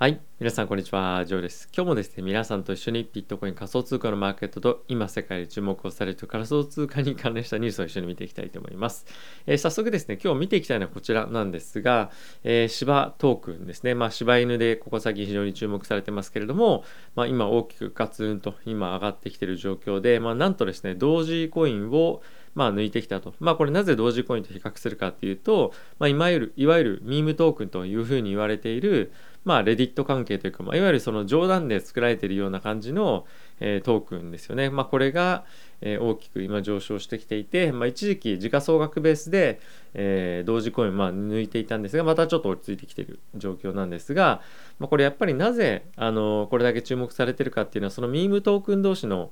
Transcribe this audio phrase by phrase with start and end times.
[0.00, 0.18] はい。
[0.38, 1.26] 皆さん、こんにちは。
[1.26, 1.68] ジョーです。
[1.76, 9.04] 今日もですね、皆さんと一緒にビットコイン仮想通貨のマーケットと今世界で注目をされている仮想通貨に関連したニュースを一緒に見ていきたいと思います。
[9.44, 12.10] えー、早速ですね、今日見ていきたいのはこちらなんですが、
[12.44, 13.94] えー、芝トークンですね。
[13.94, 16.82] まあ、柴犬でここ最近非常に注目されてますけれども、
[17.14, 22.22] まあ、今大きくガツンと今上がってきている状況で、まあ、なんとですね、同時コインを
[22.54, 23.34] まあ、抜いてきたと。
[23.38, 29.12] まあ、これなぜ同時コインと比較するかっていうと、まあ、いわゆる、いわゆるミームトークンというふうに言われている、
[29.44, 33.26] まあ、レディット関係というか、まあ、いわゆるその冗談で作られているような感じの、
[33.60, 34.68] えー、トークンですよね。
[34.68, 35.44] まあ、これが、
[35.80, 39.60] えー、大きく今上昇してきていて、まあ、一時期時価総額ベースで、
[39.94, 44.42] えー、同時コインまあ抜いていたんですがまたちょっと落ち着いてきている状況なんですが、
[44.78, 49.30] まあ、これやっぱりなぜあのこれだけ注目されてるかっていうのはそのミームトークン同士の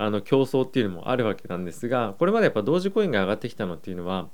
[0.00, 4.28] あの競争っていうのもあるわけなんですがこれまでやっぱ同時コインが上がってきたのっていうのは、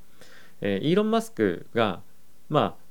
[0.60, 2.00] えー、イーロン・マスクが
[2.50, 2.83] まあ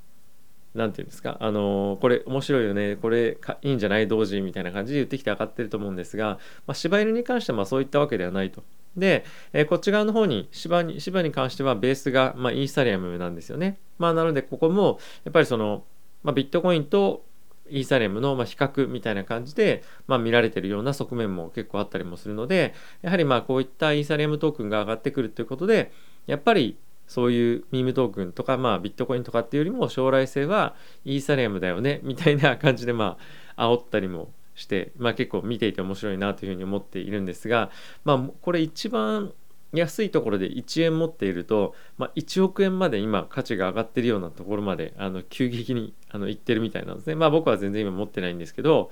[0.74, 1.36] 何て言うんですか？
[1.40, 4.08] あのこれ面白いよねこれいいんじゃない？
[4.08, 8.62] 同時みたいな感じで言ってきて上がってると思うんですが、まあ、柴犬に関してはまそういったわけではないと。
[8.96, 13.78] で、えー、こっち側の方に芝に芝に関してはベースが、まあ、イーサリアムなんですよね。
[13.98, 15.84] まあ、なのでここもやっぱりその、
[16.22, 17.24] まあ、ビットコインと
[17.70, 25.90] イーサリアムのま比較みたいな感じで、ま、見られてるような側面も結構あったりもするのでやはりまあこういったイーサリアムトークンが上がってくるということで
[26.26, 30.74] やっぱりそういうミームトークンとか、まあ、ビットコインとかっていうよりも将来性は
[31.04, 33.18] イーサリアムだよねみたいな感じでま
[33.56, 37.70] あ煽ったりもして、 まあ、結構見ていて面白いなというふうに思っているんですが、
[38.04, 39.32] まあ、これ一番
[39.72, 47.16] 安いところで1円持っていると、まあ、1億円まで今価値が上がってるようなところまであの急激にあのいってるみたいなんですね。
[47.16, 48.90] まあ僕は全然今持ってないんですけど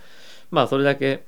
[0.51, 1.25] まあそれだけ、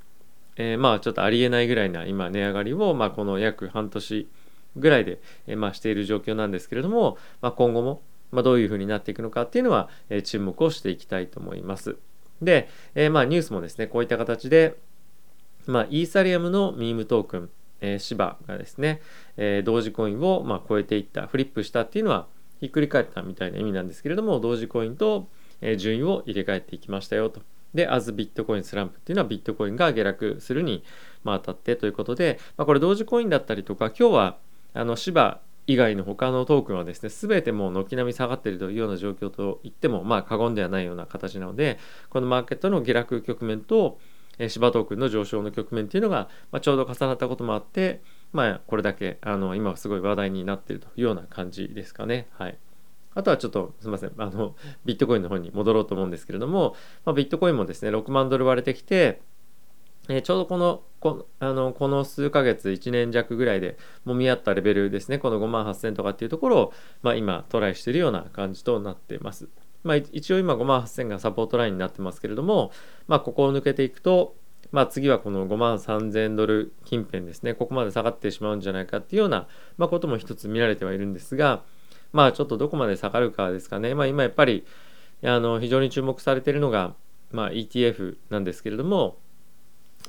[0.57, 4.29] えー、まあちょっとありえないぐらいな今値上がりを、まあ、この約半年
[4.77, 11.97] ぐらいで、えまあ、している状況なんですけれども、まあ、今後も、まあ、どういうふうになっていくのかっていうのは、え注目をしていきたいと思います。
[12.43, 14.77] で、えまあ、ニュースもですねこういった形で、
[15.67, 19.01] まあ、イーサリアムのミームトークン、えー、芝がですね、
[19.37, 22.27] えー、同時コインを、まあ、超えていったフリップしたっていうのは
[22.61, 25.29] ひっくり返ったみたいな意味なんですけれども同時コインと、
[25.61, 27.43] え、順位を入れ替えていきましたよと。
[27.75, 30.85] で、as ビットコインスランプっていうのはビットコインが下落するに、
[31.25, 34.39] まあ、当たってということで、まあ、これ同時コインだったりとか今日は
[34.75, 41.79] あの芝以外の他のトークンはですね全てもう軒並み下がっているというような状況と言ってもまあ過言ではないような形なので
[42.11, 43.99] このマーケットの下落局面と
[44.39, 48.03] え芝トークンの上昇の局面っていうのが、まあ、ちょうど重なったこともあって
[48.33, 52.59] まあこれだけあの今すごい話題になっているというような感じですかねはい。
[53.17, 56.75] あとはちょっとすみませんあのビットコインの方に戻ろうと思うんですけれども、
[57.05, 59.23] まあ、ビットコインもですね6万ドル割れてきて
[60.09, 65.19] えー、ちょうどこのこあのこの数ヶ月1年弱ぐらいでもみ合ったレベルですね。
[65.19, 66.73] この5万8000とかっていうところを、
[67.03, 69.49] まあ、今トライしているような感じとなってます。
[69.83, 72.73] まあ、一応今5万8000がサポートラインになってますけれども、
[73.07, 74.35] まあ、ここを抜けていくと、
[74.73, 77.53] まあ、次はこの5万3000ドル近辺ですね。
[77.53, 81.63] ここまで下がってしまうんじゃないかっていうような、まあ、ことも一つ見られてはいるんですが
[82.15, 84.65] まあちょっとどこまで下がるかですかね、まあ、今やっぱり
[85.25, 86.95] あの非常に注目されているのが、
[87.33, 89.19] まあ、ETF なんですけれども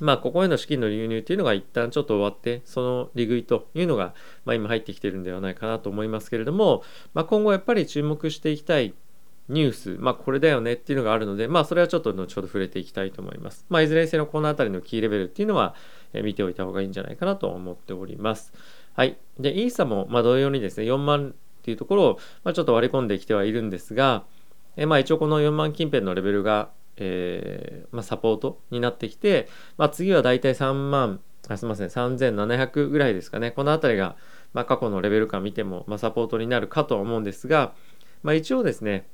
[0.00, 4.14] まあ、ここへの資金の流入というのが一旦ちょっと終わって、その利食いというのが、
[4.44, 6.82] まあ、今入ってきてるんではないかなと思いますけれども、
[7.14, 8.94] まあ、今後やっぱり注目していきたい
[9.48, 13.64] ニュース、まあ、これだよねっていうのがあるので、まあ、それはちょっと後ほど触れていきたいと思います。
[13.68, 15.74] まあ、いずれにせよこの辺りのキーレベルっていうのは、
[16.12, 18.52] え見ておいた方がいいんじゃないかなと思っております。
[18.94, 19.16] はい。
[19.38, 24.24] で、イーサも、まあ、同様にですね、4万っていうところを、まあ、ちょっと割り込んできてはいるんですが、
[24.76, 34.16] えまあ、一応この4万近辺のレベルが、えーまあ、サポートになってきて、まあ、次はだいたい3万あすみません3700ぐらいですかねこの辺りが、
[34.52, 37.74] まあ、過去のレベル感見ても、まあ、サポートになるかとは思うんですが、
[38.22, 39.06] まあ、一応ですね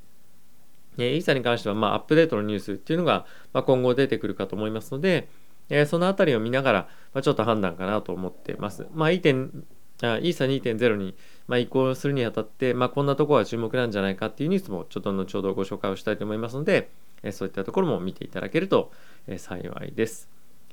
[0.98, 5.28] えー、イーサに関しては、まあ、アップデートのニュースっていうのが、まあ、今後出てくるかと思いますので、
[5.68, 8.86] えー、そのあたりを見ながら、ま、ちょっと判断かなと思ってます。
[8.92, 9.52] まあ、イー
[10.00, 11.14] サ2.0に、
[11.46, 16.90] ま、移行するにあたって、まあ、こんなところが注目なんじゃないかっていうニュースもちょっと後ほどご紹介をしたいと思いますので、
[17.22, 18.92] えそういったところも見ていただけると、
[19.26, 20.28] え幸いです。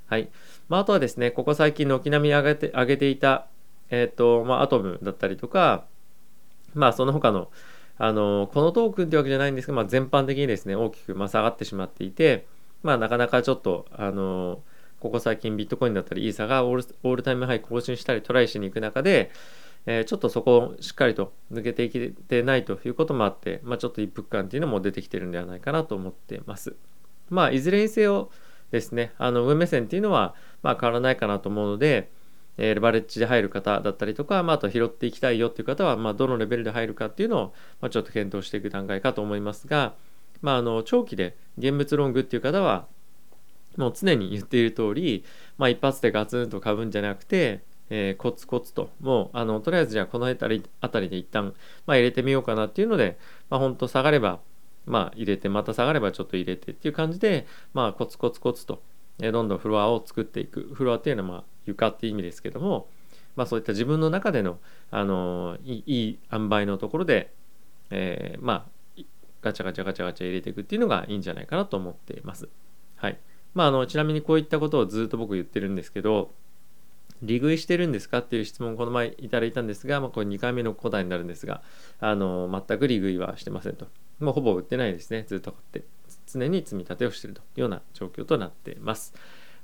[0.07, 0.29] はい。
[0.67, 3.47] まあ、あとはですね、ここ最近軒並み上げて上げていた、
[3.89, 5.85] えっ、ー、と、まあ、アトムだったりとか、
[6.73, 7.49] まあ、その他の、
[7.97, 12.47] あの、このトークンってわけじゃないんですが、まあ、全般的にですね、大きく、ま下がってしまっていて、
[12.81, 14.61] まあ、なかなかちょっと、あの、
[14.99, 19.31] ここ最近ビットコインだったりイーサがオールオールタイムハイ更新したりトライしに行く中で、
[19.85, 26.75] えー、ちょっとそこをしっかりと抜けていけてないということもあって、まあ、ちょっと一服感っていうのも出てきてるんではないかなと思ってます。
[27.29, 28.29] まあ、いずれにせよ
[28.71, 32.09] ですね、あの上目線っていうのは、まあ、変わらないかなと思うので、
[32.57, 39.95] えー、レバレッジで入る方だったりとか、まあ、あと拾っていきたいよっていう方は、まあ、どのレベルで入るかっていうのを、まあ、ちょっと検討していく段階かと思いますが、
[40.41, 42.85] まあ、あの長期で現物ロングっていう方は
[43.77, 45.23] もう常に言っている通り、
[45.57, 51.53] まあ、一発でガツンと買うんじゃなくて、えー、コツコツともうあのとりあえずじゃあこの辺り辺りで一旦、
[51.85, 53.17] まあ、入れてみようかなっていうので、
[53.49, 54.39] まあ、本当下がれば、
[54.85, 58.81] まあ、入れてまた下がればちょっと入れてっていう感じで、まあ、コツコツコツと、
[59.19, 62.87] えー、どんどんフロアを作っていくフロアっていうのは、まあ、床っていう意味ですけども、
[63.35, 64.59] まあ、そういった自分の中での、
[64.91, 67.33] あのー、いい塩梅のところで、
[67.89, 68.79] えー、まあ
[69.41, 72.49] ガチャガチャガチャガチャ入れていくっていうのがいいんじゃないかなと思っています。
[72.97, 73.17] はい。
[73.53, 76.31] まあ、あのちなみにこういったことをずっと僕言ってるんですけど、
[77.21, 81.61] 利食いしてるんですかっていう質問をこの前いただいたんですが、まあ、これ2回目の答えになるんですが、
[81.99, 83.87] あの全く利食いはしてませんと。
[84.19, 85.25] もうほぼ売ってないですね。
[85.27, 85.83] ずっと買って。
[86.31, 89.13] 常に積み立てをしているというような状況となっています。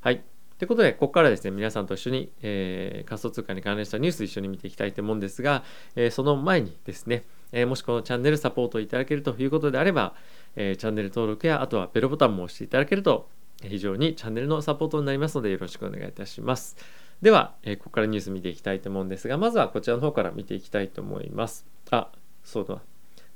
[0.02, 0.24] はい。
[0.58, 5.64] ということで、ここからですね、皆さんと一緒に、えー、仮想通貨に関連したニュース一緒に見ていきたいと思うんですが、
[5.96, 10.16] えー、その前にですね、えー、もしこのチャンネルサポートいただけるということであれば、
[10.56, 13.30] えチャンネル登録や、あとはベルボタンも押していただけると、
[13.62, 16.78] 非常にチャンネルのサポートになりますので、よろしくお願いいたします。
[17.22, 21.66] では、えここからニュース見ていきたいと思うんですが、まずはこちらの方から見ていきたいと思います。
[21.92, 22.10] あ、
[22.44, 22.82] そうだ。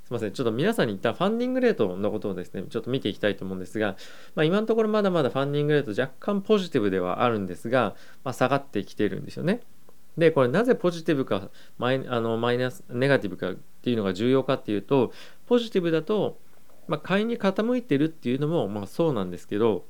[0.10, 0.32] すみません。
[0.32, 3.96] ちょっと皆さんに言ったファンディングレートのことをですね、ちょっと見ていきたいと思うんですが、
[4.36, 9.62] まあ、今のところまだまだファンディングレート若干ポジティブではあるんですが、まあ、下がってきているんですよね。
[10.18, 15.14] で、これなぜポジティブかマイあのマイナス、ネガティブかっていうのが重要かっていうと、
[15.48, 16.40] ポジティブだと、
[16.88, 19.86] まあ、買いに傾いてるっていうのもまあそうなんですけど、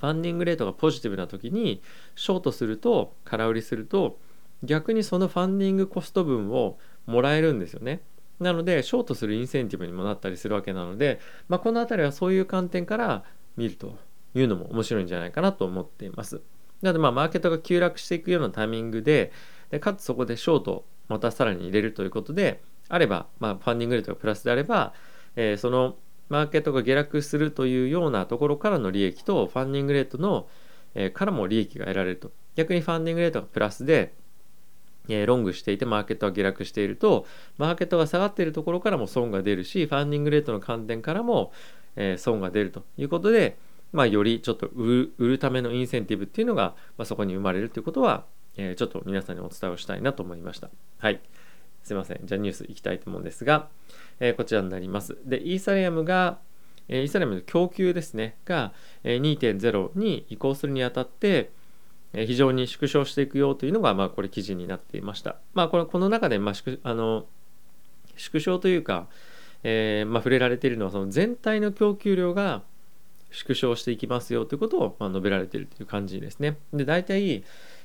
[0.00, 1.82] ファンディングレートがポジティブな時に
[2.16, 4.18] ショートすると空売りすると
[4.62, 8.00] 逆にそのファンディングコスト分をもらえるんですよね。
[8.38, 13.24] なのでショートするインセンティブにもなったりするわけなので、まあ、この辺りはそういう観点から
[13.56, 13.98] 見ると
[14.34, 16.40] いうのも面白いんじゃないかなと思っています。
[16.80, 19.32] なのでまあマーケットが急落していくようなタイミングで
[19.70, 24.94] でかつそこでショートまたさらに入れるということであれば、まあ、ファンディングレートがプラスであれば、
[25.36, 25.96] えー、その
[26.30, 30.48] マーケットが下落するというようなところからの利益とファンディングレートの、
[30.94, 34.14] えー、からも利益が得られると逆にファンディングレートがプラスで
[35.08, 37.26] えロングしていてマーケットが下落していると
[37.58, 41.52] マーケットが下がっているところからも損が出るしファンディングレートの観点からも、
[41.96, 43.58] えー、損が出るということで、
[43.92, 48.24] まあ、よりちょっと売るためのインセンティブっていうのが、まあ、そこに生まれるということは、
[48.56, 50.70] えー、ちょっと皆さんにお伝えをしたいなと思いました。
[50.98, 51.20] はい。
[51.82, 52.20] すいません。
[52.24, 53.68] じゃあニュースいきたいと思うんですが、
[54.20, 55.16] えー、こちらになります。
[55.24, 56.38] で、イーサリアムが、
[56.88, 58.72] えイーサリアムの供給ですね、が、
[59.04, 61.50] え2.0に移行するにあたって、
[62.12, 65.36] 非常に縮小していくよというのが、まあ、これ記事になっていました。
[65.54, 67.26] まあ、これこの中で、まあ、縮あの
[68.16, 69.06] 縮小というか、
[69.62, 72.62] えーまあ、触れられているのはその全体の供給量が
[73.30, 76.56] 縮小していきますよということを、まあ、述べられているという感じですね。
[76.72, 77.44] で大体、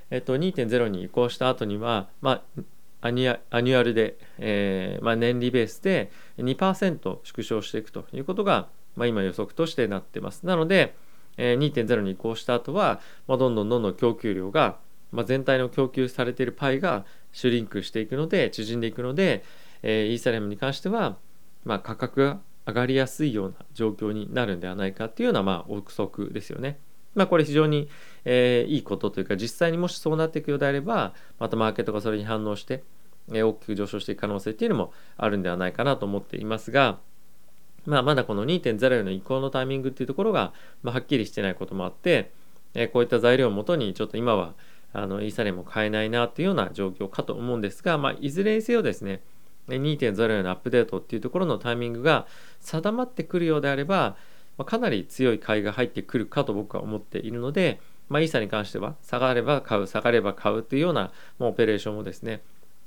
[0.10, 2.62] えっと、2.0に移行した後には、まあ、
[3.02, 10.46] annual で、えーまあ、年利ベースで2%縮小していくということが、まあ、今予測としてなってます。
[10.46, 10.96] なので、
[11.38, 14.78] え2.0に移行した後は、まあ、どんどんどんどん供給量が、
[15.12, 19.44] まあ、全体の供給されているパイがシュリンクしていくので縮んでいくので、
[19.84, 21.18] えー、イーサリアムに関しては、
[21.64, 26.80] まあ、価格が上がりやすいような状況になるんではないかっていうような、まあ、憶測ですよね。
[27.16, 27.90] まあ、これ非常に、
[28.26, 32.84] えー、いいことというか実際にもしそうなっていくようであればまたマーケットがそれに反応して、
[33.30, 37.00] えー、大きく上昇していく可能性っていうのもあるんではないかなと思っていますが、
[37.86, 40.54] まあ、まだこの2.0への移行のタイミングっていうところが、
[40.84, 42.32] まあ、はっきりしてないこともあって、
[42.74, 44.54] えー、こういった材料をもとにちょっと今は
[44.92, 49.22] あのイーサリアムを買えないなっていうような状況かと思うんですが、まあ、いずれにせよですね
[49.68, 52.28] 2.0へのアップデートっていうところのタイミングが
[52.62, 54.16] 定まってくるようであれば、
[54.58, 62.42] まあ、かなり強い買いが入ってくるかと僕は思っているので、まあ、イーサに関しては下がれば買う下がれば買うっていうようなもうオペレーションをですね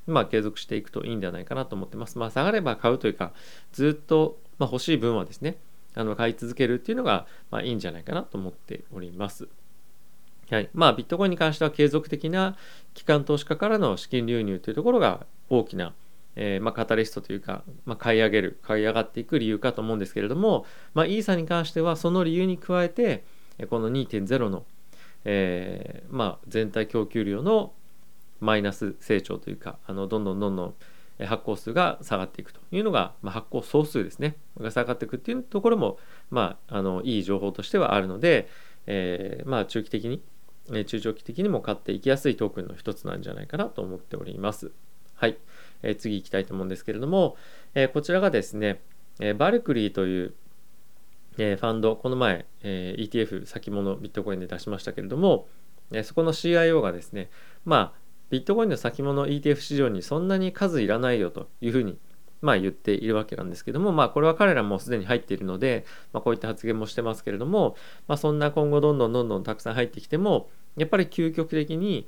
[0.06, 2.18] まあ継続していくといいんではないかなと思ってます。
[2.18, 3.32] まあ下がれば買うというか
[3.72, 5.56] ずっとまあ、欲しい分はですね
[5.94, 9.48] あの買い続けるっていうのが、まあ、いいんじゃないかなと思っております。
[10.50, 12.56] はいまあ、ビットコインに関しては継続的な
[12.94, 15.92] 機関投資家からの資金流入というところが大きな、
[16.40, 20.64] えー、まあ、カタリストというか、まあ、買い上げる買い上がっていく理由かと思うんですけれども、
[20.94, 23.24] まあ、イーサに関してはその理由に加えて
[23.68, 24.64] この2.0の、
[25.24, 27.72] えー、まあ、全体供給量の
[28.40, 30.74] マイナス成長というかあのどんどんどんどん
[31.26, 35.98] 発行数が下がっていくというのが、まあ、発行総数ですねが下がっていくっていうところも、
[36.30, 38.48] まあ、あのいい情報としてはあるので、
[38.86, 40.22] えー、まあ中期的に
[40.86, 44.70] 中長期的にも買っていきやすいトークンの一つなんじゃないかなと思っております。
[45.14, 45.38] はい、
[45.82, 47.36] え、次行きたいと思うんですけれども、
[47.74, 48.80] え、こちらがですね、
[49.20, 50.34] え、バルクリーという、
[51.38, 55.46] え、ファンドこの前、え、ETF 先物ビットコインで出しましたけれども、
[55.92, 57.30] え、そこの CIO がですね
[57.64, 57.98] まあ
[58.30, 61.98] ビットコインの先物 ETF 市場にそんなに数いらないよというふうに
[62.40, 67.74] まあ言っているわけなんですけども、まあこれは彼らもすでに入っているので、まあ、こういった発言もしてますけれども、
[68.06, 72.06] まあ、そんな今後どんどんどんどんたくさん入ってきてもやっぱり究極的に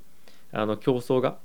[0.53, 1.39] あの競争が、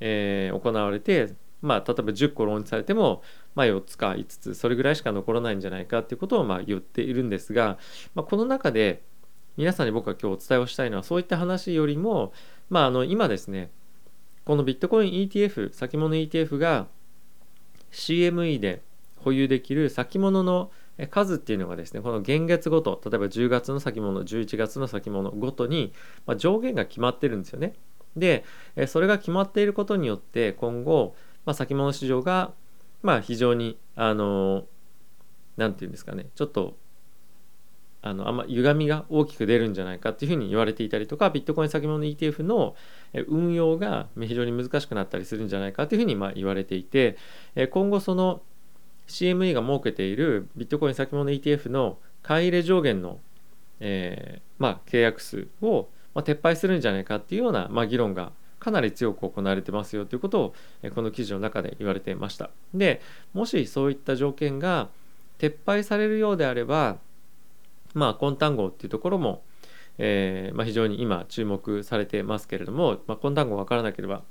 [0.00, 3.22] えー、行われて、まあ、例えば10個ローンチされても、
[3.54, 7.78] まあ、4つか5つそれぐらいしか残らないんじゃないかっていうことをまあ言っているんですが、
[8.14, 9.02] まあ、この中で
[9.56, 12.32] 皆さんに僕が今日お伝えをしたいのはそういった話よりも、
[12.68, 13.70] まあ、あの今ですね
[14.44, 16.88] このビットコイン ETF 先物 ETF が
[17.92, 18.82] CME で
[19.16, 20.70] 保有できる先物の
[21.10, 25.92] 数っていうのがですねこの現月ごと例えば10月の先物11月の先物ごとに、
[26.26, 27.74] まあ、上限が決まってるんですよね。
[28.16, 28.44] で
[28.88, 32.52] それが決まっていることによって今後、まあ、先物市場が
[33.02, 34.64] まあ非常にあの
[35.56, 36.76] 何て言うんですかねちょっと
[38.04, 42.74] あのあんま歪みが大きく出るんじゃないかっていうふうに言われていたりとかビットコイン先物 ETF の
[43.28, 47.16] 運用が非常に難しくなったりするんじゃないかというふうにま言われていて
[47.70, 48.42] 今後その
[49.06, 53.20] CME が設けているビットコイン先物 ETF の買い入れ上限の、
[53.80, 60.54] えー、まあ、契約数を、まあ撤廃するんじゃないかっていうような、まあ、議論がかなり強く行われてますよということを
[60.94, 62.50] この記事の中で言われていました。
[62.72, 63.00] で
[63.34, 64.88] もしそういった条件が
[65.38, 66.98] 撤廃されるようであれば
[67.94, 69.42] まあ混単語っていうところも、
[69.98, 74.22] えーまあ、非常に今注目されてますけれども、まあ、混単語分からなければ、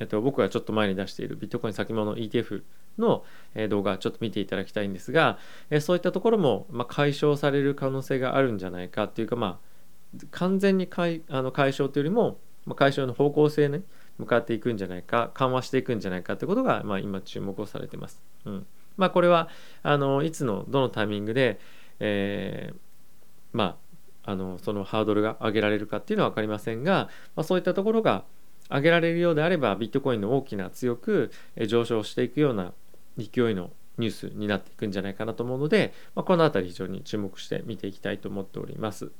[0.00, 2.62] えっと、僕がちょっと前に出しているビットコイン先物 ETF
[2.98, 3.24] の
[3.68, 5.38] 動画ちょっと見ていただきたいんですが、
[5.80, 13.82] そういったところも、解消される可能性があるんじゃないかっていうかまあ完全に解あの解消というよりも、ま解消の方向性に
[14.18, 18.22] 向かっていくんじゃないか緩和していくんじゃないかということが、まあ、今注目をされてます。
[18.44, 19.48] うんまあ、これは
[19.82, 21.60] あのいつのどのタイミングで、
[22.00, 22.76] えー、
[23.52, 23.78] ま
[24.24, 28.24] あ、あのそのハードルが上げられるかっていうのは分かりませんが、まあ、そういったところが
[28.70, 31.30] 上げられるようであればビットコインの大きな強く
[31.68, 32.72] 上昇していくような
[33.16, 39.10] 勢いのニュースになっていくんじゃないかなと思うので、まあ、この辺り非常に注目して見ていきたいと思っております。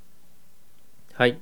[1.15, 1.39] はい。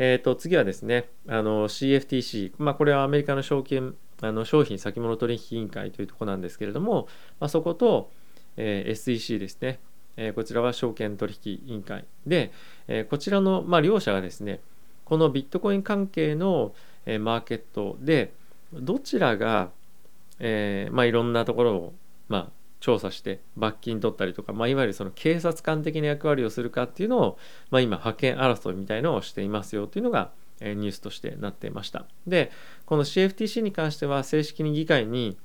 [0.00, 7.08] えー、と次はですね、あの CFTC、まあ、これはアメリカの証券あの商品先物取引委員会というところなんですけれども、
[7.40, 8.10] まあ、そこと、
[8.56, 9.80] えー、SEC ですね、
[10.16, 12.52] えー、こちらは証券取引委員会で、
[12.86, 14.60] えー、こちらの、まあ、両者がですね
[15.04, 16.74] このビットコイン関係の、
[17.04, 18.32] えー、マーケットで
[18.72, 19.70] どちらが、
[20.38, 21.94] えーまあ、いろんなところを、
[22.28, 22.50] まあ、
[22.80, 27.38] 調査して罰金取ったりとか、まあ、いわゆるその警察官的な役割をするかっていうのを、
[27.70, 30.30] まあ、今派遣争いみたいのをしていますよというのが、
[30.60, 32.06] ニュースとしてなっていました。
[32.26, 32.50] で
[32.84, 35.38] この CFTC に関しては正式に議会に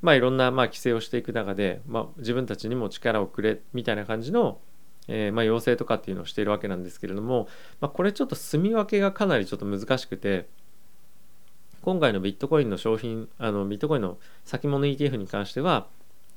[0.00, 4.60] まあ、いろんなまあ規制をしていく中で、まあ、自分たちにも力をくれみたいな感じの、
[5.08, 7.48] えー、まあ要請とかっていうのをしているわけなんですけれども、
[7.80, 10.46] まあ、これちょっと住み分けがかなりちょっと難しくて
[11.82, 15.86] 今回のビットコインの商品あのビットコインの先物 ETF に関しては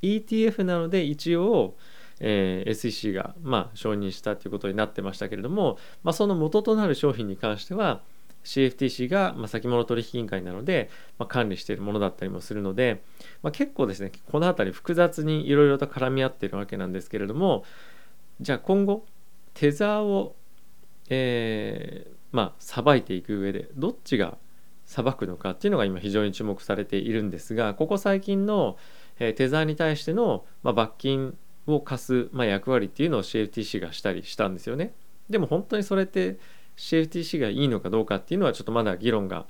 [0.02, 1.76] ETF なので一応、
[2.20, 8.02] えー、SEC が、まあ、承認したということになってましたけれども、まあ、その元となる商品に関しては
[8.44, 10.90] CFTC が、まあ、先物取引委員会なので、
[11.20, 13.04] まあ、管理しているものだったりもするので、
[13.44, 17.64] まあ、結構ですねこの辺り複雑にいろいろと絡み合っているわけなんですけれども
[18.40, 19.06] じゃあ今後
[19.54, 20.36] テザーを
[21.14, 24.38] えー、まあさばいていく上でどっちが
[24.86, 28.78] 裁くのかっていうのが今非常に注目されているんですがここ最近の、
[29.24, 31.38] え、テザーに対しての、ま、罰金
[31.68, 34.94] を課す、ま、役割っていうのを CFTC がしたりしたんですよね。
[35.30, 36.40] でも本当にそれって
[36.76, 39.46] CFTC がいいのかどうかっていうのはちょっとまだ議論が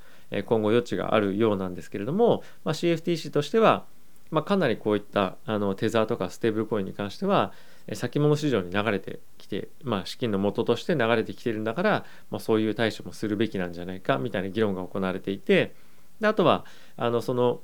[0.46, 3.86] 今後余地があるようなんですけれども、ま、CFTC としては、
[4.30, 7.54] ま、かなりこういったあのテザーとかステーブルコインに関しては
[7.94, 15.74] 先物市場に流れてきて、まあ、資金の元として流れてきてるんだから、まあ、そういう対処もするべきなんじゃないかみたいな議論が行われていて
[16.20, 16.66] であとは
[16.98, 17.62] あのその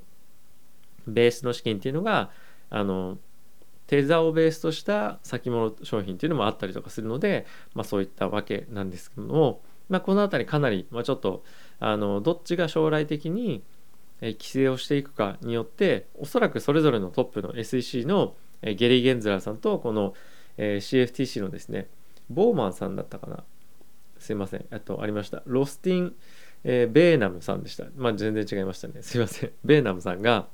[1.08, 2.30] ベースの資金っていうのが
[2.70, 3.18] あの
[3.88, 11.44] テザーをベースとした先物商品っていうのもあったりとかするので、まあ、そういったわけなんですけども、まあ、この辺りかなり、まあ、ちょっと
[11.80, 13.64] あのどっちが将来的に
[14.22, 20.14] 規制をしていくかによっておそらくそれぞれのトップの SEC のゲリー・ゲンズラーさんとこの
[20.58, 21.88] CFTC のですね
[22.30, 23.44] ボーマンさんだったかな。
[24.20, 24.66] すいません。
[24.72, 25.44] あとありました。
[25.46, 26.16] ロスティン、
[26.64, 27.86] ベーナムさんでした。
[27.96, 29.02] まあ全然違いましたね。
[29.02, 29.52] すいません。
[29.64, 30.48] ベーナムさんが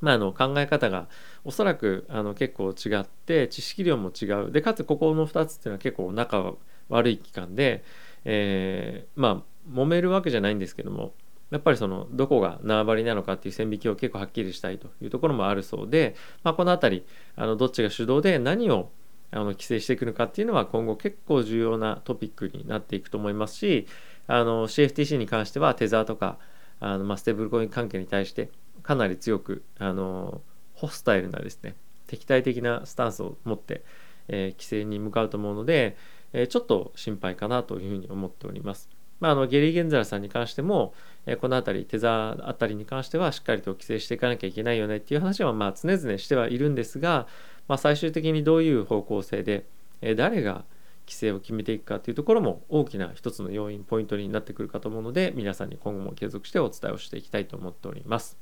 [0.00, 1.08] まあ、の考え方が
[1.44, 4.52] おそらくあの結構違って知識量も違う。
[4.52, 6.54] でかつここの2つっていうのは結構仲
[6.88, 7.82] 悪い期間で、
[8.24, 11.14] えー、まあ揉めるわけじゃないんですけども
[11.50, 18.90] やっぱりそのどこが縄張りなのかっていう線引きを結構はっきりしたいというところもあるそうで、まあ、この辺りあのどっちが主導で何を
[19.30, 23.86] あの規制していくのかっていうのは今後結構重要なトピックになっていくと思いますし
[24.26, 26.38] あの CFTC に関してはテザーとか
[26.80, 28.50] あの、まあ、ステーブルコイン関係に対して
[28.82, 30.40] かなり強くあの
[30.74, 31.74] ホスタイルなですね
[32.06, 33.82] 敵対的なスタンスを持って、
[34.28, 35.96] えー、規制に向かうと思うので、
[36.32, 38.88] えー、ちょっと心配かなというふうに思っております。
[39.18, 40.92] まあ、あのゲリー・ゲンザラさんに関しても、
[41.24, 47.26] えー、この辺りテザーあたりに関してはしっかりと規制していかなきゃいけないよねっていう話はまあ常々してはいるんですが、
[47.66, 49.64] まあ、最終的にどういう方向性で、
[50.02, 50.64] えー、誰が
[51.06, 58.36] 規制を決めていくかというところも大きな一つの要因ポイントになってくるかと思うので皆さんに今後も継続してお伝えをしていきたいと思っております。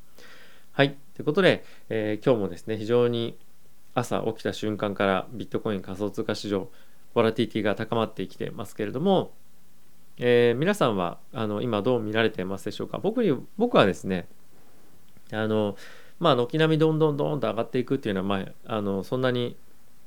[0.73, 0.97] はい。
[1.15, 3.39] ということで、えー、今日もですね、非常に
[3.95, 6.69] 朝起きた瞬間からビットコイン仮想通貨市場、
[7.15, 9.33] ボラティティが高まってきてますけれども、
[10.19, 12.99] えー、皆さんはあの今どう見られてますでしょうか？
[12.99, 14.27] 僕に僕はですね、
[15.33, 15.77] あの、
[16.19, 19.57] まあ、軒並みどんどんどんと上がっていくっていうのは、まあ、あのそんなに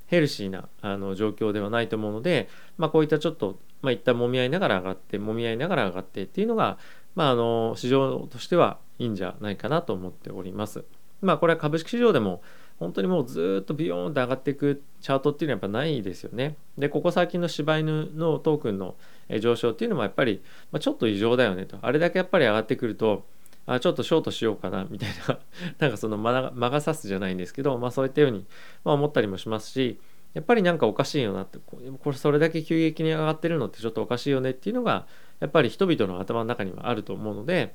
[0.07, 6.77] ヘルシーなあの状況ではないと思うので、まあ、こういったちょっと、まあ、一旦揉み合いながら上がって揉み合いながら上がってっていうのが、
[7.15, 10.83] まあ、あの市場としてはいいんじゃないかなと思っております。
[11.21, 12.41] まあこれは株式市場でも
[12.79, 16.57] 本当にもうずっとビヨーンと上がっていくチャートっていうのはやっぱないですよね。
[16.77, 18.95] で、ここ最近の柴犬のトークンの
[19.39, 21.77] 上昇っていうのもやっぱり、まあ、ちょっと異常だよねと。
[21.81, 23.25] あれだけやっぱり上がってくると、
[23.67, 25.39] あちょっとショートしようかなみたいな、
[25.77, 28.45] なんかその間が差すじゃないんですけど、まあそういったように、
[28.83, 29.99] まあ、思ったりもしますし、
[30.33, 35.07] やっぱりなんかおかしいよなってこれそれだけ急激に上がってるのってちょっとおかしいよねっていうのが
[35.39, 37.73] やっぱり人々の頭の中にはあると思うので、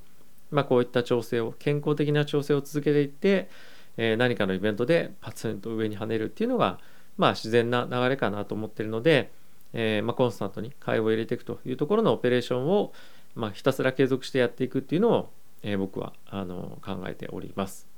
[0.52, 3.48] まあ、こういった調整を健康的な調整を続けていって、
[3.96, 6.78] えー、何かのイベントでパツンと上に跳ねるっていうのが、
[7.16, 9.32] まあ、自然な流れかなと思ってるので、
[9.72, 12.92] えー、まあ、コンスタントに買いを入れていくというところのオペレーションを、
[13.34, 15.30] ま、ひたすら継続してやっていくっていうのを、
[15.62, 17.88] えー、僕はあの考えております。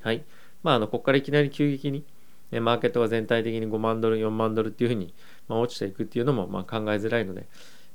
[0.00, 0.24] はい。
[0.62, 2.04] まあ、あのここからいきなり急激に
[2.52, 5.14] マーケットが全体的に5万ドル4万ドルっていうふうに、
[5.48, 7.46] まあ、落ちていくっていうのもまあ考えづらいので、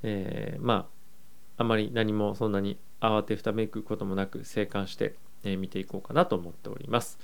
[0.03, 0.87] えー、ま
[1.57, 7.19] ああまり何もそんなに慌てふためくこともなく静観して、えー、見ていこうかなと思っております。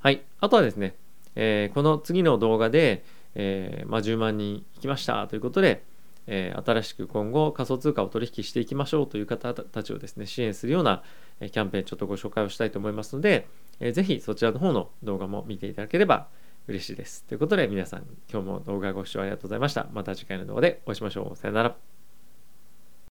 [0.00, 0.22] はい。
[0.40, 0.94] あとはですね、
[1.34, 3.04] えー、この次の動画で、
[3.34, 5.82] えーまあ、10万人いきましたということで、
[6.32, 11.02] え、新しく今後仮想通貨を取引していきましょうという方たちをですね支援するような
[11.40, 13.48] キャンペーンちょっとご紹介をしたいと思いますので、
[13.80, 16.28] えー、ぜひそちらの方の動画も見ていただければ
[16.68, 17.24] 嬉しいです。
[17.24, 19.88] ということで皆さん今日も動画ご視聴ありがとうございました。
[19.92, 21.36] また次回の動画でお会いしましょう。
[21.36, 21.99] さよなら。